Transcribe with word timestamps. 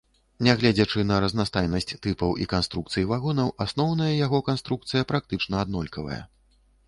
Нягледзячы 0.45 1.01
на 1.09 1.17
разнастайнасць 1.23 1.91
тыпаў 2.05 2.31
і 2.45 2.47
канструкцый 2.55 3.03
вагонаў, 3.13 3.53
асноўная 3.67 4.09
яго 4.25 4.39
канструкцыя 4.49 5.07
практычна 5.11 5.61
аднолькавая. 5.65 6.21